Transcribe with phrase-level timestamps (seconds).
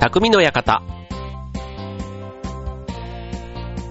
[0.00, 0.82] 匠の館。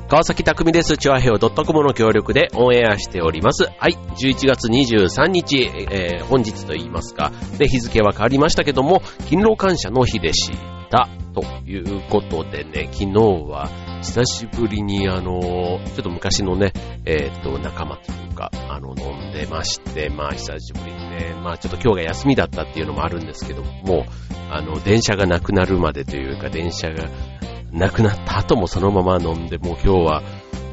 [0.10, 0.98] 川崎匠です。
[0.98, 3.66] チュアヘオ .com の協力でオンエアしております。
[3.66, 10.50] はい、11月23日、えー、本日と言いますか、で、日付は変わりましたけども、勤労感謝の日でし
[10.90, 11.08] た。
[11.36, 13.14] ということでね、昨日
[13.48, 13.70] は
[14.02, 16.74] 久しぶりにあの、ちょっと昔のね、
[17.06, 24.04] えっ、と、仲間というか、あの、飲んでまして、まあ久しぶりにね、まあちょっと今日が休みだったっていうのもあるんですけどもう、
[24.52, 27.10] あの、電車がなくなるまでというか、電車が
[27.72, 30.24] なくなった後もそのまま飲んで、もう今日は、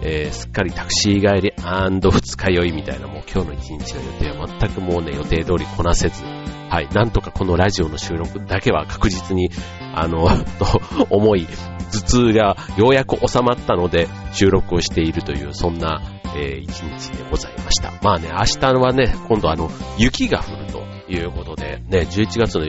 [0.02, 9.50] えー、すっかりタクシー帰り二日酔いみたいな、もう今日の一日の予定は全くもうね、予定通りこなせず、はい、なんとかこのラジオの収録だけは確実に、
[9.94, 10.26] あの、
[10.58, 11.46] と思い、
[11.92, 16.02] 頭痛がようやく収まったので収録をしているという、そんな、
[16.36, 17.92] えー、一日でございました。
[18.02, 22.66] まあね、明日はね、今度あの、雪が降るということで、ね、11月の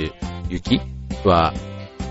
[0.50, 0.80] 雪
[1.26, 1.54] は、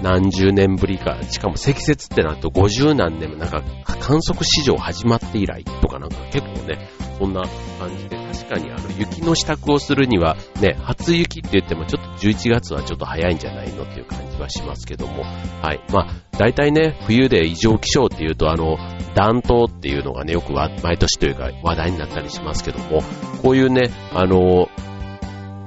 [0.03, 7.43] 何十年ぶりか、しかも積雪ってなると50何年もなんか観測史上始まって以来とかなんか結構ね、そんな
[7.79, 15.81] 感じで確かにあの雪の支度をするにはね、初雪って言ってもちょっと11月はちょっと早いんじゃないのっていう感じはしますけども、はい。
[15.93, 16.09] まあ、
[16.39, 18.77] 大体ね、冬で異常気象っていうとあの、
[19.15, 23.03] 暖冬っていうのがね、よく毎年というか話題になったりしますけども、
[23.43, 24.69] こういうね、あの、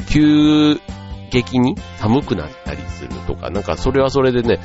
[0.09, 0.79] 急
[1.31, 4.59] 激に寒くなったりするとか、なんかそれはそれでね、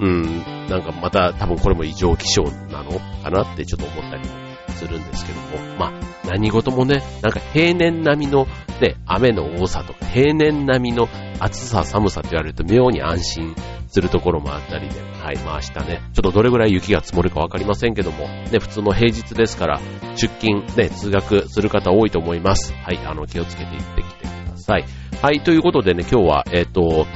[0.00, 4.28] うん、なんかまた多分これも異常気象なのかなってちょっと思ったり
[4.74, 8.46] するんですけども、まあ何事もね、なんか平年並みの
[8.80, 11.08] ね、雨の多さとか平年並みの
[11.40, 13.54] 暑さ寒さって言われると妙に安心
[13.88, 19.80] するところもあったりで、はい、まあ明日ね、ちょっとどれぐらい雪が積もるかわかりませんけども、ね、普通の平日ですから、
[20.14, 22.72] 出勤、ね、通学する方多いと思います。
[22.74, 24.84] はい、あの、気をつけて行ってきてください。
[25.20, 27.06] はい、ということでね、今日は、えっ、ー、と、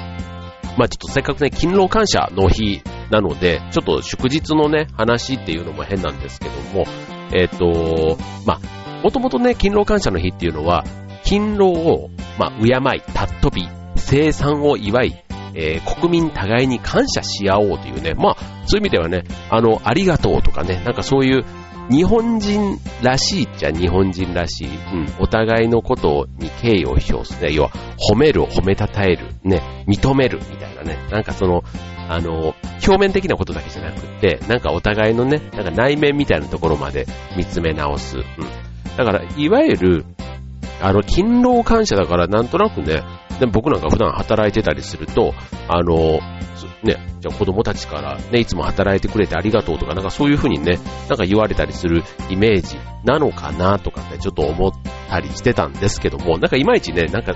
[0.77, 6.85] まあちょっとせっかくね、勤労感謝の日なので、ちょっと祝日のね、話っていうのも変なんですけども、
[7.33, 10.83] えっ、ー、と、まあ、もともとね、勤労感謝の日っていうのは、
[11.25, 21.45] 勤労を、まあ、敬い、尊び、生産を祝い、えー、国民互いに感謝し合おうというね、まあ、そういう意味ではね、あの、ありがとうとかね、なんかそういう
[21.91, 24.69] 日本人らしいっちゃ日本人らしい。
[24.69, 25.07] うん。
[25.19, 27.53] お互いのことに敬意を表すね。
[27.53, 27.71] 要は、
[28.11, 30.97] 褒める、褒めたたえる、ね、認めるみたいなね。
[31.11, 31.63] なんかその、
[32.09, 32.55] あの、
[32.87, 38.17] 表面的なことだけじゃなくって、なんかお互いのね、なんか内面みたいなところまで見つめ直す。
[38.17, 38.25] うん。
[38.97, 40.05] だから、いわゆる、
[40.81, 43.03] あの、勤労感謝だからなんとなくね、
[43.41, 45.35] で僕なんか普段働いてたりすると、
[45.69, 46.21] あの、
[46.83, 50.79] ね、じゃあ子供たちからね、いつも働いてくれてありがとうとか、なんかそういう風にね、
[51.09, 54.73] なんか言われたりするイメージなのかなとかってちょっと思っ
[55.09, 57.35] たりしてたんですけども、なんかいまいちね、なんか、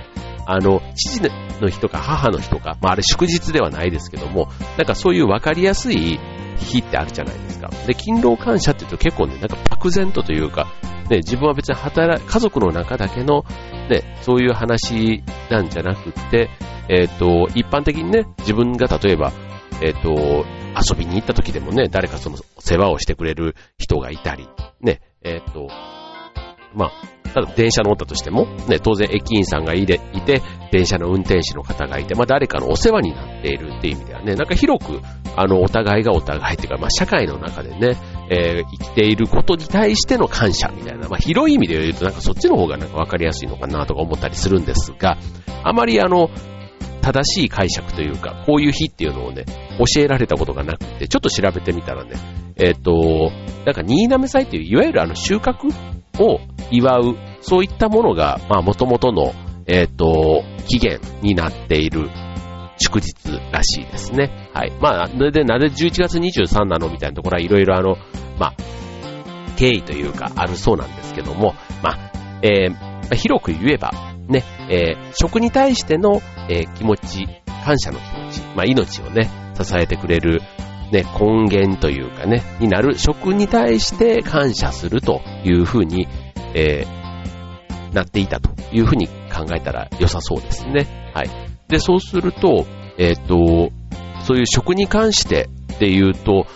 [0.51, 1.21] あの、父
[1.61, 4.49] の日とか母の日とか、まああれ祝日ではないですけども、
[4.79, 6.19] なんかそういうわかりやすい
[6.57, 7.69] 日ってあるじゃないですか。
[7.87, 10.67] で、勤労感謝って言うと結構ね、なんか漠然とというか、
[11.11, 13.45] ね、自分は別に働、家族の中だけの、
[13.91, 16.49] ね、そういう話なんじゃなくって、
[16.89, 19.33] えっ、ー、と、一般的にね、自分が例えば、
[19.83, 24.49] えっ、ー、と、遊びに行った時でもね、誰かその世話をしてくれる人がいたり、
[24.81, 25.69] ね、えっ、ー、と、
[26.75, 26.93] まあ、
[27.28, 35.00] ただ電車乗ったとしても、ね、当然駅員さんがいて、いて、電車の運転手の方がいて、まあ誰かのお世話になっているっていう意味ではね、なんか広く、
[35.37, 37.97] あの、お互いがお互いっていうか、まあ社会の中でね、
[38.31, 45.17] えー、生きていることに対しての感謝みたいな、まあ広い意味で言うとなんかそっちの方がなんかわかりやすいのかなとか思ったりするんですが、
[45.65, 46.31] あまりあの、
[47.00, 49.44] 正しい解釈というか、こういう日っていうのをね、
[49.78, 52.12] 教えられたことがなくて、ちょっと調べてみたらね、
[52.56, 53.31] えっ、ー、と、
[53.65, 55.72] なんか新滑祭っていう、いわゆるあの収穫
[56.19, 56.41] を
[56.71, 59.34] 祝う、そういったものが、まあ元々の、
[59.67, 62.09] えっ、ー、と、起源になっている
[62.79, 63.15] 祝日
[63.53, 64.51] らしいですね。
[64.55, 64.73] はい。
[64.81, 66.89] まあ、で、なぜ11月23なの？
[66.89, 67.97] みたいなところはいろいろあの、
[68.39, 68.55] まあ、
[69.56, 72.12] 経緯というかあるそうなんですけども、まあ、
[72.43, 73.91] えー、広く言えば、
[74.29, 77.26] ね、えー、食に対しての、えー、気持ち、
[77.65, 79.29] 感謝の気持ち、まあ、命をね、
[79.61, 80.41] 支えてくれる、
[80.93, 86.08] ね、根源というかね、になる食に対して感謝するというふうに、
[86.55, 91.12] えー、なっていたというふうに考えたら良さそうですね。
[91.14, 91.31] はい。
[91.69, 93.73] で、そうすると、えっ、ー、と、
[94.25, 96.46] そういう食に関してっていうと、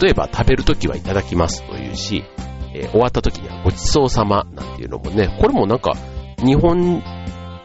[0.00, 2.24] 例えば食べるときはいただきますというし、
[2.74, 5.92] えー、終わった時にはごちそうさまなんていうのもね、これもなんか
[6.38, 7.02] 日本、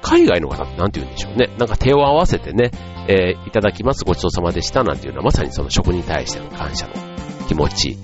[0.08, 1.54] 海外の方ってなんて言うんでしょうね。
[1.58, 2.72] なんか手を合わせてね、
[3.10, 6.94] えー、いただきます、ごちそうさまでしたなんていうのはまさにその食に対しての感謝の
[7.48, 7.98] 気持ち。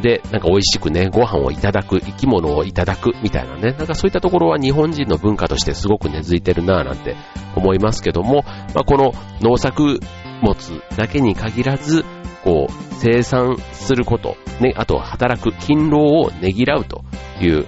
[0.00, 7.16] で、なんか美味しくね、ご飯をいただく、生き物をいただくみたいなね、なんかそういったところは日本人の文化としてすごく根付いてるなぁなんて
[7.54, 8.44] 思いますけども、
[8.74, 10.00] まあ、この農作
[10.42, 12.04] 物だけに限らず、
[12.44, 17.04] こう、生産すること、ね、あと働く勤労をねぎらうと
[17.40, 17.66] いう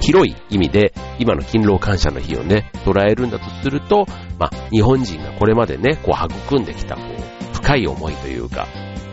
[0.00, 4.06] 広い意味で、今の勤労感謝の日をね、捉えるんだとすると、
[4.38, 8.66] まあ、日本人がこれまでね、こう育んできた、こう、深い思いというか、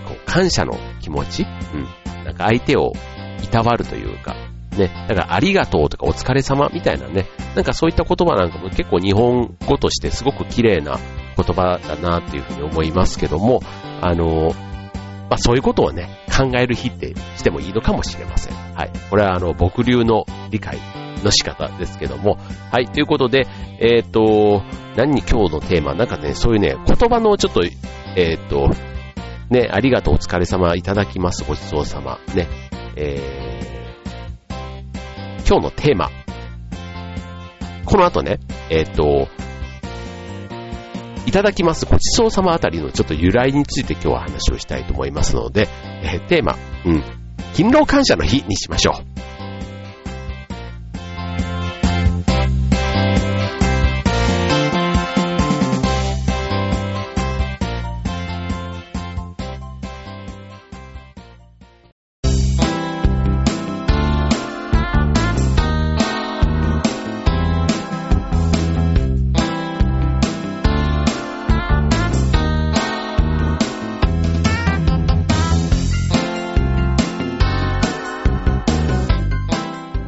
[0.08, 2.06] こう、感謝の気持ちうん。
[2.24, 2.94] なんか相手を
[3.44, 4.36] いたわるというか、
[4.78, 11.00] ね、だからありがとうとかお疲れ様みたいなね、なんかそういった言葉なんかも結構日本語としてすごく綺麗な
[11.38, 13.62] 言葉だなっていうふうに思いますけども、
[14.02, 14.54] あの、
[15.30, 18.56] まあそういうことをね、考える日ってしてもいいのかもしれません。
[18.76, 18.92] はい。
[19.10, 20.78] これはあの、僕流の理解
[21.24, 22.38] の仕方ですけども。
[22.72, 22.88] はい。
[22.88, 23.48] ということで、
[23.80, 24.64] えっ、ー、と、
[24.96, 27.62] 何に今日のテーマ、なんかね、そういうね、言葉のちょっと、
[28.16, 28.70] えっ、ー、と、
[29.50, 32.20] ね、ありがとう、お疲れ様、いただきます、ごちそうさま。
[32.34, 32.48] ね、
[32.96, 36.10] えー、今日のテーマ。
[37.86, 38.40] この後ね、
[38.70, 39.28] えっ、ー、と、
[41.26, 45.68] いただきますごちそうさまあたりのちょっと由来について今日は話をしたいと思いますので、
[46.04, 47.04] えー、テーマ、うん、
[47.54, 49.15] 勤労感謝の日にしましょう。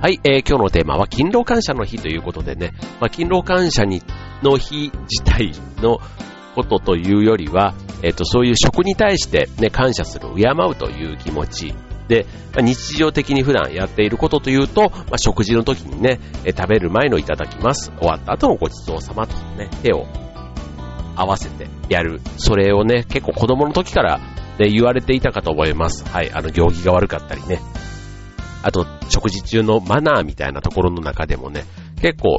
[0.08, 2.72] はい、えー、今日のテーマは勤労感謝の日ということでね、
[3.02, 4.02] まあ、勤労感謝に
[4.42, 5.52] の日自体
[5.82, 6.00] の
[6.56, 7.74] ことというよりは、
[8.04, 11.74] えっ、ー、と、そういう食に対してね、感謝する、敬うという気持ち
[12.08, 17.92] で、まあ、日常的に普段やっていることというと、まあ、食事の時にね、え、食べる前のいただきます。
[18.00, 20.06] 終わった後のごちそうさまとね、手を
[21.18, 22.22] 合わせてやる。
[22.38, 24.20] それをね、結構子供の時から、
[24.58, 26.06] ね、言われていたかと思います。
[26.06, 27.60] はい、あの、行儀が悪かったりね、
[28.68, 31.64] あと、食事中のマナーみたいなところの中でもね、
[32.02, 32.38] 結構、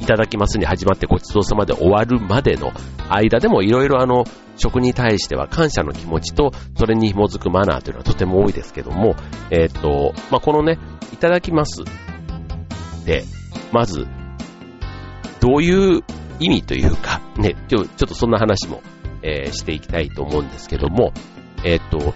[0.00, 2.72] いただきますに始まってごちそうさまで終わるまでの
[3.10, 4.24] 間でもいろいろあの、
[4.56, 9.16] 食に対しては感謝の気持ちと、それに紐づくマナーというのはとても多いですけども、
[9.50, 10.78] えっ、と、ま、このね、
[11.12, 11.84] いただきます
[13.04, 13.24] で、
[13.70, 14.06] まず、
[15.40, 16.04] どういう
[16.40, 18.80] 意味というか、ね、今日ちょっとそんな話も、
[19.20, 21.12] え、していきたいと思うんですけども、
[21.64, 22.14] えっ、と、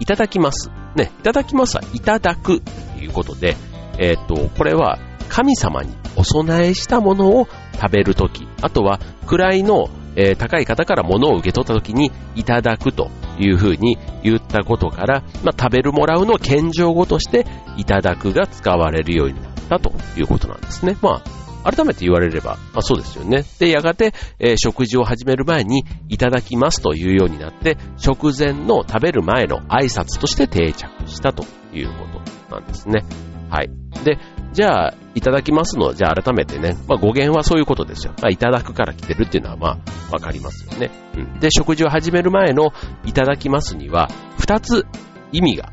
[0.00, 0.70] いただきます。
[0.98, 3.56] ね、いただきますはいただくということで、
[3.98, 4.98] えっ、ー、と、これは
[5.28, 17.46] 神様にお供えしたものを食べるとき、あとは位の、えー、高い方から物を受け取ったときにいただくというふうに言ったことから、まあ、食べるもらうの謙譲語として
[17.76, 20.96] いただくが使われるようになったということなんですね。
[21.02, 23.44] まあ改めて言われれば、まあ、そうですよね。
[23.58, 31.44] で、やがて、えー、食事を始める前に、いただきますというようになって、食前の食べる前の挨拶として定着したと
[31.74, 32.06] いうこ
[32.48, 33.04] となんですね。
[33.50, 33.70] はい。
[34.04, 34.18] で、
[34.52, 38.14] じゃあ、いただきますの、じゃあ改めてね、まあ語源はそういうことですよ。
[38.20, 39.78] まあいただくから来てるっていうのはまあ
[40.12, 40.90] わかりますよね。
[41.16, 41.40] うん。
[41.40, 42.72] で、食事を始める前の
[43.04, 44.86] いただきますには、二つ
[45.32, 45.72] 意味が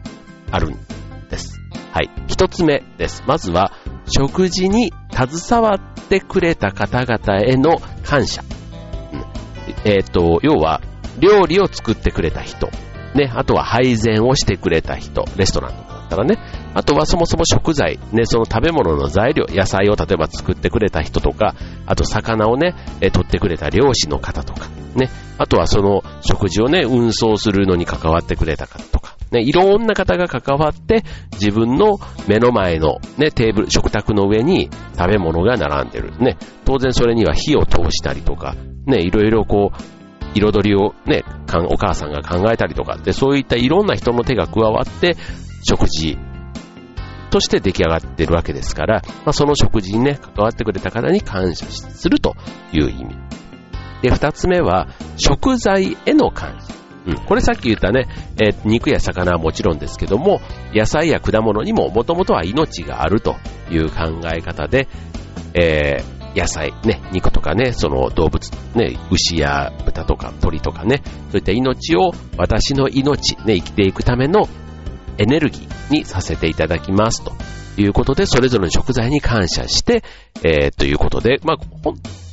[0.52, 0.78] あるん
[1.30, 1.60] です。
[1.92, 2.10] はい。
[2.28, 3.24] 一つ目です。
[3.28, 3.72] まずは、
[4.08, 8.44] 食事に携わってくれた方々への感謝。
[9.84, 10.82] えっ、ー、と、要は、
[11.20, 12.70] 料理を作ってくれた人。
[13.16, 15.26] ね、あとは配膳をしてくれた人。
[15.38, 16.38] レストランとかだったらね。
[16.74, 28.84] あとはそもそも食材、ね、その食べ物の材料、野菜を例えば作ってくれた人とか、あと魚をね、え取ってくれた漁師の方とか、ね、あとはその食事をね、運送するのに関わってくれた方、
[29.32, 31.04] ね、いろんな方が関わって、
[31.34, 36.18] 自分の目の前のね、テーブル、食卓の上に食べ物が並んでる。
[36.20, 38.56] ね、当然それには火を通したりとか、
[38.86, 39.96] ね、いろいろこう、
[40.36, 41.24] 彩りをね、
[41.70, 45.16] お母さんが考えたりとかって、そういったいろんな人の手が加わって、
[45.64, 46.18] 食事
[47.32, 52.36] として出来上がってるわけですから、まあ、その食事にね、関わってくれた方に感謝すると
[52.72, 53.16] いう意味。
[54.02, 56.85] で、二つ目は、食材への感謝。
[57.06, 58.08] うん、これさっき言ったね、
[58.42, 60.42] えー、肉や魚はもちろんですけども、
[60.74, 63.36] 野菜や果物にももともとは命があると
[63.70, 64.88] いう考え方で、
[65.54, 74.48] えー、野菜、ね、肉とかね、その動物、ね、牛や豚とか鳥とかね、そういった命を私の命、ね、生きていくための
[75.18, 77.32] エネルギーにさせていただきますと
[77.78, 80.04] いうことで、それぞれの食材に感謝して、
[80.44, 81.58] えー、ということで、まあ、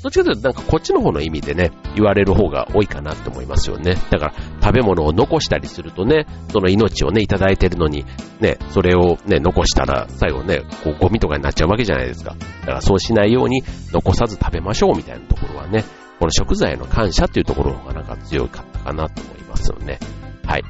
[0.02, 3.94] どっちかというとなんかこっちの方の意味でね、言われる方が多いかなって思いますよね。
[4.10, 8.04] だから食べ物を残したりするとね、その命をね、いただいてるのに、
[8.40, 12.34] ね、それをね、残したら最後ね、こうゴミとかになっちゃうわけじゃないですか。
[12.62, 15.84] だからそうしないように残さず食べましょうみたいなところはね、
[16.18, 19.98] この食材への感謝っていうところがなんか強かったかなと思いますよね。
[20.44, 20.64] はい。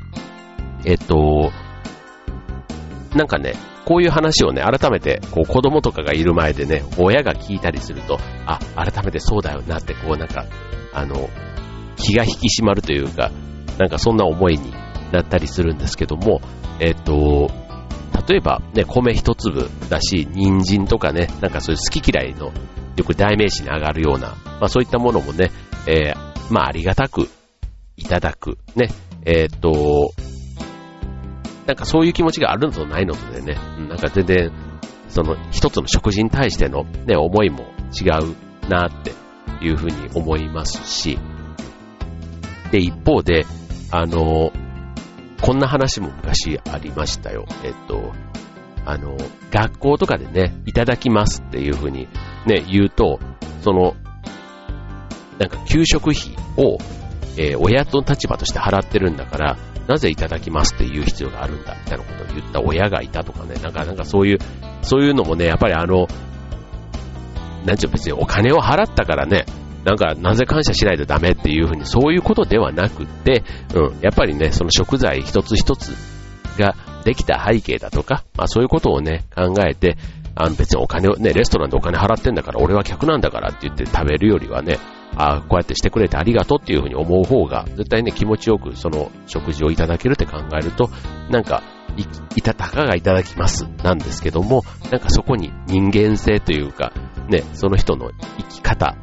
[0.84, 1.50] えっと、
[3.14, 10.46] なんかね、こういう話をね、改めて、こう子供とかがいる前でね、親が聞いたりすると、あ、改めてそうだよなって、こうなんか、
[10.92, 11.28] あの、
[11.96, 13.30] 気が引き締まるというか、
[13.78, 14.72] なんかそんな思いに
[15.12, 16.40] なったりするんですけども、
[16.78, 17.50] えっと、
[18.28, 22.52] 例えばね、米一粒だし、人参とかね、なんかそういう好き嫌いの
[22.96, 25.50] よく代名詞に上がるような、まあそういったものもね、
[25.86, 27.28] えー、まあありがたく
[27.96, 28.88] いただく、ね、
[29.24, 30.12] えっと、
[31.66, 33.54] なんかそういう気持ちがあるのとないのとでね、
[33.88, 34.52] なんか全然、
[35.08, 39.12] その一つの食事に対してのね、思いも違うなって
[39.64, 41.18] いうふうに思いますし、
[42.70, 43.44] で、一方で、
[43.90, 44.52] あの、
[45.40, 47.46] こんな話も昔ありましたよ。
[47.62, 48.12] えっと、
[48.84, 49.16] あの、
[49.50, 52.08] 学校とかでね、いただきますっていうふうに
[52.46, 53.20] ね、言うと、
[53.60, 53.94] その、
[55.38, 56.78] なんか給食費を、
[57.36, 64.38] えー、親の立場として払ってるんだから、なぜいただきますって言う必要があるんだ、みたいなことを言った親がいたとかね、なんか、なんかそういう、
[64.82, 66.06] そういうのもね、やっぱりあの、
[67.64, 69.46] なんちゅう別にお金を払ったからね、
[69.84, 73.42] なんか、なぜ感謝しないとダメっていうふうに、そういうことではなくって、
[73.74, 75.92] うん、やっぱりね、その食材一つ一つ
[76.56, 79.96] ができた背景だとか、まあそういうことをね、考えて、
[80.34, 84.78] あの別にお金を、ね、レストランでお金払ってんだから、俺は客なんだからって言って食べるよりはね、
[85.16, 90.90] あこうやってしてくれてありがとうっていうふうに思う方が、絶対ね、気持ちよくその食事をいただけるって考えると、
[91.30, 91.62] なんか、
[91.96, 92.02] い、
[92.36, 96.92] いたたかがいただきますなんですけども、なんかそこに人間性というか、
[97.28, 98.96] ね、その人の生き方、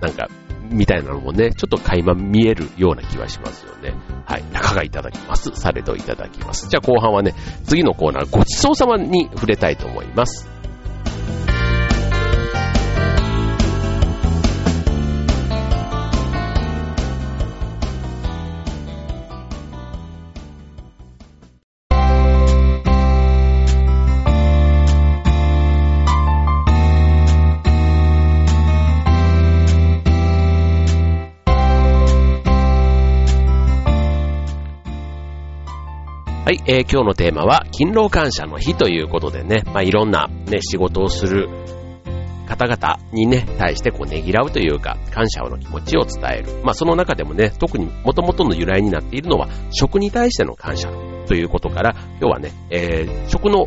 [0.00, 0.28] なんか、
[0.70, 3.94] みたいなのもね、ちょっと垣間見えるような気はしますよね。
[4.26, 4.42] はい。
[4.52, 5.50] たかがいただきます。
[5.54, 6.68] されどいただきます。
[6.68, 10.57] じゃあ後半はね、次のコーナー、ごちそうさまに触れたいと思います。
[36.48, 41.46] はい、えー、今日のテーマは、勤労感謝の日ということでね、まあ、いろんなね、仕事をする
[42.46, 46.64] 方々にね、対してこうねぎらうというか、感謝の気持ちを伝える。
[46.64, 50.90] まあその中でもね、特に元々の由来になっているのは、食に対しての感謝
[51.26, 53.66] ということから、今日はね、えー、食の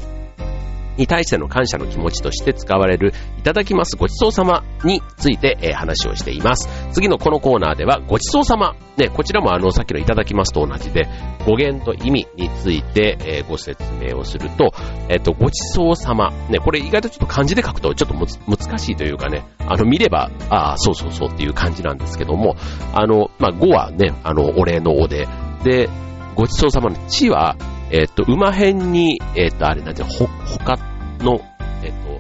[1.02, 6.70] に対しての感謝の気持ちとして使われるいただきますごちそうさまについて、えー、話をしています。
[6.92, 8.76] 次のこのコーナーではごちそうさま。
[8.98, 11.08] ね、こちらもあのさっきのいただきますと同じで
[11.48, 14.74] 語源と意味について、えー、ご説明をすると、
[15.10, 16.30] えっ、ー、と、ごちそうさま。
[16.50, 22.56] ね、これ意外とちょっと漢字で書くとちょっと難しいというかね、あの見れば、ああ、そうそうそうっていう感じなんですけども、
[22.94, 25.28] あの、まあ、語はね、あの、お礼のおで、
[25.64, 25.90] で、
[26.36, 27.56] ごちそうさまの地は、
[27.92, 30.78] えっ、ーと、馬辺に、えっ、ーと、あれなんて、ほ、ほか
[31.24, 31.42] の、
[31.84, 32.20] えっ、と、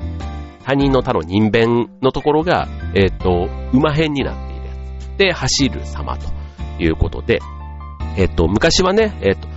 [0.63, 5.17] 他人の他の人弁のところが、えっ、と、馬辺になっているやつ。
[5.17, 6.27] で、走る様と
[6.79, 7.39] いうことで、
[8.17, 9.47] えっ、と、昔はね、えっ、と、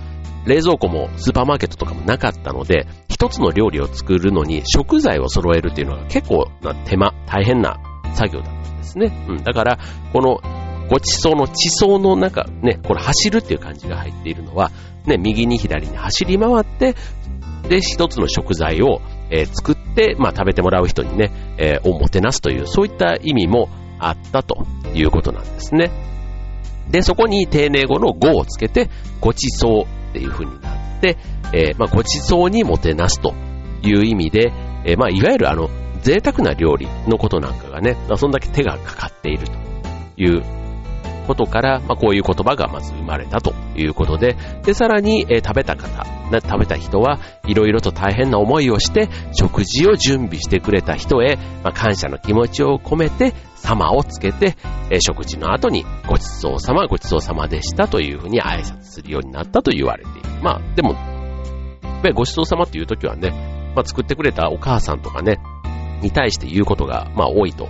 [0.45, 7.77] 冷蔵庫もスーパーマーケットとかもなかったので、一つの料理を作るのに食材を揃えるっていうのが結構な手間、大変な
[8.13, 9.25] 作業だったんですね。
[9.27, 9.43] うん。
[9.43, 9.79] だから、
[10.13, 10.39] この
[10.89, 14.71] ごちそうの地層の中、ね、これ走るっていう感じが入っているのは、
[15.05, 16.95] ね、右に左に走り回って、
[17.67, 19.01] で、一つの食材を、
[19.35, 25.91] えー、作って、まあ、食べてもらう人にね、えー、をもてなすという、そういった意味もあったということなんですね。
[26.89, 28.89] で、そこに丁寧語の語をつけて、
[29.19, 31.17] ごちそうっていう風になって、
[31.53, 33.33] えー、まあ、ごちそうにもてなすと
[33.83, 34.53] いう意味で、
[34.85, 35.69] え、まあ、いわゆるあの、
[36.01, 39.53] 贅沢な料理のことなんかがね、まあ、そんだけ手がかかっていると
[40.17, 40.43] いう
[41.25, 54.55] ことから、まあ、こういう言葉がまず生まれたということで、で、さらに、えー、食べた方、食べた人はいろいろと大変な思いをして、食事を準備してくれた人へ、まあ、感謝の気持ちを込めて、様をつけて、
[54.91, 60.29] えー、食事の後にごちそうさま、ごちそうさまでしたというふうに挨拶するようになったと言われている。
[60.43, 60.95] まあ、でも、
[62.13, 63.31] ごちそうさまっていう時はね、
[63.75, 65.39] まあ、作ってくれたお母さんとかね、
[66.01, 67.67] に対して言うことが、まあ、多いと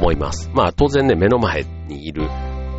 [0.00, 0.50] 思います。
[0.54, 2.28] まあ、当然ね、目の前にいる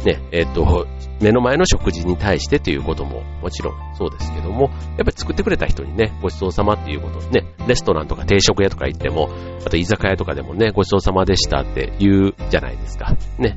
[0.05, 0.87] ね、えっ、ー、と、
[1.21, 9.29] 目の前の食事に対してということももちろんそうですけども、やっぱり作ってくれた人にね、ごちそうさまっていうことね、レストランとか定食屋とか行っても、
[9.65, 13.15] あと居酒屋とかでもね、ごちそうさまでしたって言うじゃないですか。
[13.37, 13.55] ね。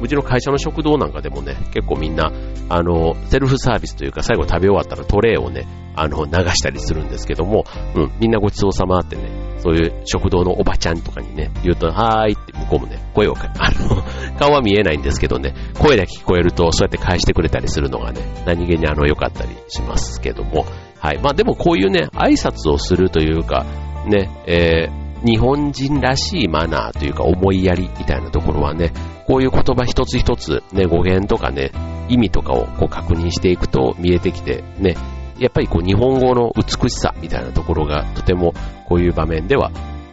[0.00, 2.30] うちの会社の食堂なんかでもね、結構みんな、
[2.68, 5.66] あの、セルフサービスというか最後食べ終わったらトレイをね、
[5.96, 7.64] あの、流したりするんですけども、
[7.94, 14.02] うん、みんなごちそうさまってね、そういう食堂のおばちゃんとかにね、言うと、はーいって向こうもね、声をか、あの、
[14.38, 20.66] 顔は見えないんですけどね、声だけ聞こえると、そうやって返してくれたりするのがね、何気にあの、良かったりしますけども、
[20.98, 21.18] はい。
[21.22, 23.64] まあでもこういうね、挨拶をするというか、
[24.06, 28.92] ね、えー、日本人らしいマナーというか思いやりみたいなところはね、
[29.26, 31.72] こういう言葉一つ一つ、ね、語源とかね、
[32.08, 34.96] 意味とかをこう確認していくと見えてきて、ね、
[35.38, 38.54] やっぱりこう日本語の美しさみたいなところがとても
[38.86, 39.70] こういう場面では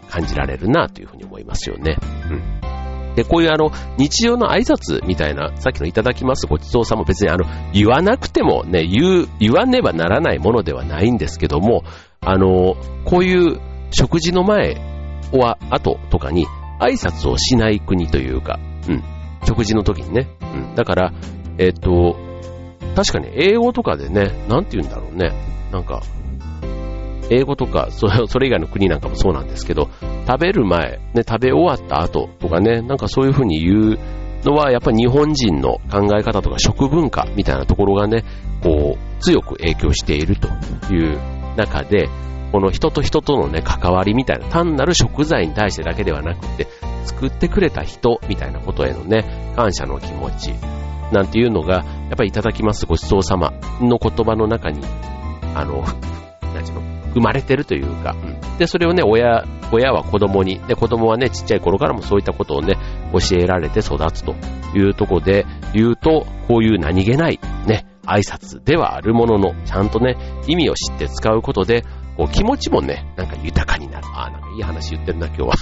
[0.10, 1.98] 感じられるなというふうに思いますよね。
[2.30, 3.15] うん。
[3.15, 11.84] で、こういうあの、日常の挨拶みたいな、さっきのいただきますごちそうさんも別にあの、言わなくてもね、言う、言わねばならないものではないんですけども、
[12.22, 12.75] あの、
[13.06, 13.60] こういう
[13.92, 14.75] 食事の前
[15.32, 16.48] は後とかに
[16.80, 19.03] 挨拶をしない国というか、うん。
[19.46, 20.30] 食事の時にね。
[20.42, 20.75] うん。
[20.75, 21.13] だから、
[21.58, 22.15] えっ、と、
[22.96, 25.32] 確かに英語とかでね、なんて言うんだろうね。
[25.72, 26.02] なんか、
[27.30, 28.08] 英語とか、 そ
[28.40, 29.90] れ以外の国なんかもそうなんですけど、
[30.28, 34.00] 食べる前、ね、食べ終わった後とかね、なんかそういう風に言う
[34.44, 38.24] のは、やっぱり日本人の考え方とか食文化みたいなところがね、
[38.62, 40.48] こう、強く影響していると
[40.94, 41.18] いう
[41.56, 42.10] 中で、
[42.52, 46.68] この人と人とのね、関わりみたいな、単なる食材に対してだけではなくて、
[47.06, 50.54] 作ってくれた人みたいなことへのね、感謝の気持ち、
[51.13, 54.82] なんていうのが、やっぱりいただきますごちそうさまの言葉の中に、
[55.55, 55.84] あの、
[56.53, 56.82] なんちゅうの、
[57.13, 62.75] 生まれてるというか、うん、で、それをね、親、親は子供に、で、子供はね、ちっちゃい頃からもそういったことをね、
[63.13, 64.36] 教えられて育つと
[64.75, 70.17] いうところで言うと、こういう何気ない、ね、挨拶ではあるものの、ちゃんとね、
[70.48, 71.86] 意味を知って使うことで、
[72.17, 74.08] こう気持ちもね、なんか豊かになる。
[74.13, 75.53] ああ、なんかいい話言ってるな、今日は。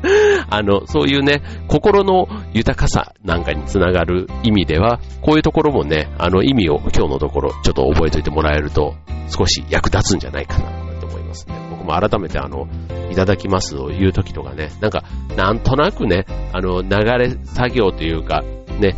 [0.48, 8.94] あの、そういうね、心の豊かさなんかにつながる意味では、こういうところもね、あの意味を今日のところちょっと覚えておいてもらえると、
[9.28, 11.54] 少し役立つんじゃないかな、と思いますね。
[11.70, 12.66] 僕も改めてあの、
[13.10, 15.04] いただきますを言うときとかね、なんか、
[15.36, 16.88] なんとなくね、あの、流
[17.18, 18.42] れ作業というか、
[18.78, 18.96] ね、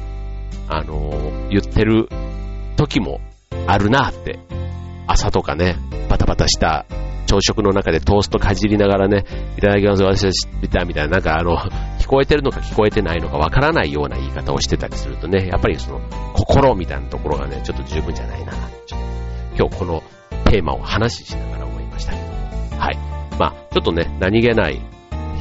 [0.68, 1.10] あの、
[1.50, 2.08] 言ってる
[2.76, 3.20] 時も
[3.66, 4.38] あるなって、
[5.12, 5.76] 朝とかね、
[6.08, 6.86] バタバタした
[7.26, 9.24] 朝食の中でトーストかじりながらね、
[9.58, 11.58] いただきます、私は知ってたみたいな、なんかあの、
[12.00, 16.00] 聞こえてるのか聞こえてないのかわからないような言い方をしてたりするとね、やっぱりその、
[16.32, 18.52] 心みたいなところがね、ちょっと十分じゃないな、
[18.86, 19.06] ちょっと、
[19.58, 20.02] 今日この
[20.46, 22.98] テーマを話ししながら思いましたけど、はい。
[23.38, 24.80] まあ、ちょっとね、何気ない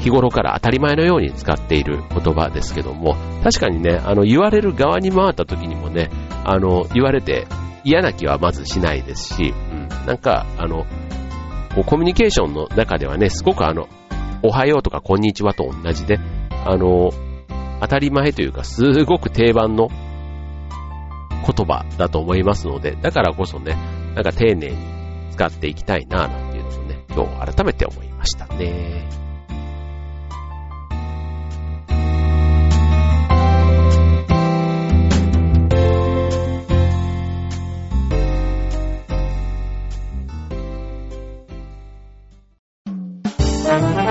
[0.01, 6.09] 日頃から当たり前のように使っている言葉ですけども、確かにね、あの、言われる側に回った時にもね、
[6.43, 7.47] あの、言われて
[7.83, 10.85] 嫌な気はまずしないですし、うん、なんか、あの、
[11.85, 13.87] コミュニケーションの中ではね、すごくあの、
[14.43, 16.19] おはようとかこんにちはと同じで、
[16.65, 17.11] あの、
[17.79, 19.89] 当たり前というか、すごく定番の
[21.41, 23.75] 言葉だと思いますので、だからこそね、
[24.15, 24.77] なんか丁寧に
[25.31, 29.09] 使っていきたいな、なんていうのをね、今日改めて思いましたね。
[44.01, 44.07] は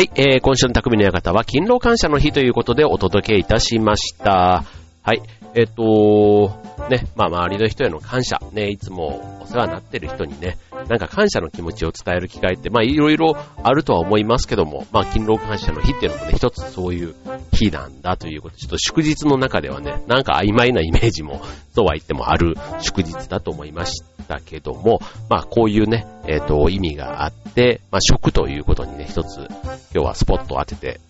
[0.00, 4.62] い、えー、今週の匠の館は勤労感謝の日ということでお届けいたしました。
[5.02, 5.22] はい、
[5.54, 6.52] えっ、と、
[6.90, 17.14] ね、まあ周りの人への感謝、ね、いつもお世話になってる人にね、なんか感謝の気持ちを伝える機会って、まあいろいろあるとは思いますけども、まあ勤労感謝の日っていうのもね、一つそういう
[17.52, 21.40] 日なんだということ、ちょっと祝日の中ではね、なんか曖昧なイメージも、
[21.74, 24.40] そうは言ってもある祝日だと思いました。
[24.44, 29.48] けども、まあこういうね、えっ、と、意味があって、まあ食ということにね、一つ今
[29.92, 31.00] 日はスポットを当てて、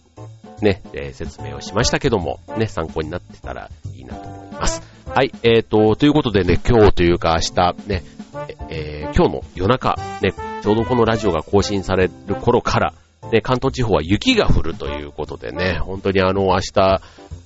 [0.62, 4.82] ね、えー、説明をしましたけども、ね、参考になってたらいいなと思います。
[5.06, 8.02] はい、えーと、ということでね、今日というか明日、ね、
[8.68, 12.94] えー、今日の夜中、ね、ちょうどこのラジオが更新される頃から、
[13.30, 17.00] ね、関東地方は雪が降るということでね、本当にあの、明日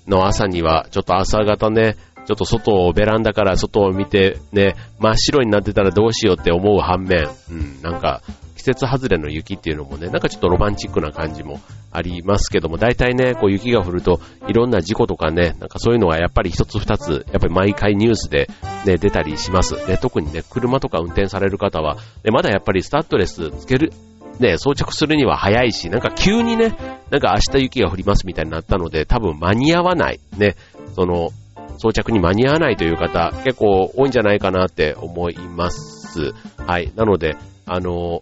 [0.06, 8.22] の朝には、ちょっと朝方ね、ちょっと外を、ベランダから外を見て、ね、真っ白になってたらどうしようって思う反面、うん、なんか、
[8.58, 11.60] 季節外れの雪っていうのもね、なんかちょっとロマンチックな感じも
[11.92, 18.48] ありますけども、大体ね、こう雪が降ると、いろんな事故とかね、なんかそういうのがやっぱり一つ二つ、やっぱり毎回ニュースで
[18.84, 19.86] ね、出たりします。
[19.86, 23.92] で、特にね、車とか運転される方は、でまだやっぱりスタッドレスつける、
[24.40, 26.76] ね、装着するには早いし、なんか急にね、
[27.10, 30.20] なんか明日雪が降りますみたいになったので、多分間に合わない。
[30.36, 30.56] ね、
[30.96, 31.30] その、
[31.78, 36.34] 装着に間に合わないという方、結構多いんじゃないかなって思います。
[36.66, 36.92] はい。
[36.96, 38.20] なので、あの、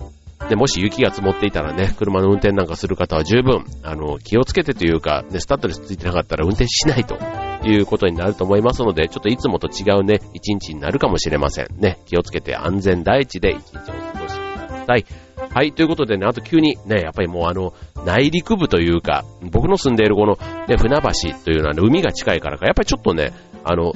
[0.49, 7.18] で、もし雪が積もっていたらね、車の運転なんかする方は十分、あの、気をつけてというか、ね、スタッドレスついてなかったら運転しないと
[7.66, 11.68] いうことになると思いますので、ちょっといつもと違うね、一日になるかもしれません。
[11.79, 15.07] ね、気をつけて安全第一で一日を過ごしください。
[15.53, 17.72] はい、ということでね、あと急にね、やっぱりもうあの、
[18.05, 23.33] 内陸部というか、僕の住んでいるこの、ね、船橋というのは、ね、海が近いからか、やっぱりちょっとね、
[23.64, 23.94] あの、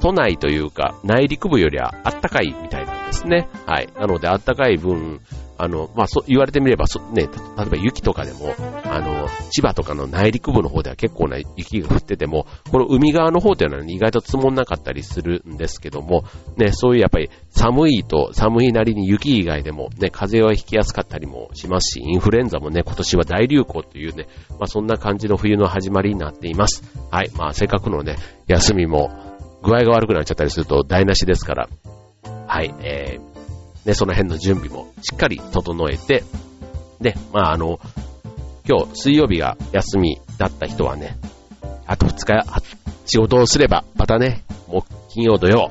[0.00, 3.48] 都内というか、内陸部よりはあったかいみたいなんですね。
[3.66, 3.88] はい。
[3.98, 5.20] なので、あったかい分、
[5.58, 7.28] あの、まあ、そ、言われてみれば、そ、ね、例え
[7.66, 16.24] ば雪とかでも、あの、千葉とかの内陸部の方では結構な雪が降ってても、この海側の方というのは、ね、意外と積もんなかったりするんですけども、
[16.56, 26.82] ね、そういうやっぱり寒いと寒いなりに雪以外でも、ね、風邪はひきやすかったりもしますし、インフルエンザもね、今年は大流行というね、まあ、そんな感じの冬の始まりになっています。
[27.10, 27.30] はい。
[27.36, 28.16] まあ、せっかくのね、
[28.46, 29.10] 休みも、
[29.62, 31.68] 具合が悪くなっちゃったりすると台無しですから、
[32.46, 33.37] はい、えー、
[33.88, 36.22] ね、その辺の準備もしっかり整えて、
[37.00, 37.80] で、まああの、
[38.68, 41.16] 今日水曜日が休みだった人はね、
[41.86, 42.44] あと2日
[43.06, 45.70] 仕事をすれば、またね、もう金曜土曜、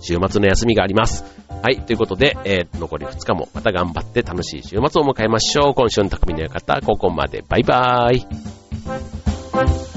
[0.00, 1.24] 週末の休みがあります。
[1.62, 5.74] はい、ということで、えー、残り2日もまた頑張って楽しい週末を迎えましょう。
[5.74, 7.44] 今週の匠の館、ここまで。
[7.48, 9.91] バイバーイ。